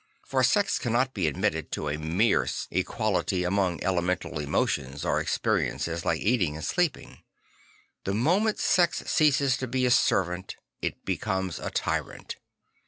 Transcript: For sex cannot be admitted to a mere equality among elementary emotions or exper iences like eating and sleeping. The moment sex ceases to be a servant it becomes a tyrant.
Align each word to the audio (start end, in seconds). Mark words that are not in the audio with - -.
For 0.25 0.43
sex 0.43 0.79
cannot 0.79 1.13
be 1.13 1.27
admitted 1.27 1.71
to 1.73 1.87
a 1.87 1.99
mere 1.99 2.49
equality 2.71 3.43
among 3.43 3.83
elementary 3.83 4.45
emotions 4.45 5.05
or 5.05 5.23
exper 5.23 5.63
iences 5.71 6.03
like 6.03 6.19
eating 6.19 6.55
and 6.55 6.65
sleeping. 6.65 7.21
The 8.05 8.15
moment 8.15 8.57
sex 8.57 9.03
ceases 9.05 9.57
to 9.57 9.67
be 9.67 9.85
a 9.85 9.91
servant 9.91 10.55
it 10.81 11.05
becomes 11.05 11.59
a 11.59 11.69
tyrant. 11.69 12.37